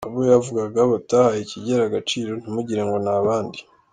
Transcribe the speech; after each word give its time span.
Abo 0.07 0.19
yavugaga 0.31 0.79
batahaye 0.91 1.41
Kigeli 1.51 1.83
agaciro 1.87 2.31
ntimugirengo 2.37 2.95
ni 3.03 3.11
abandi! 3.19 3.59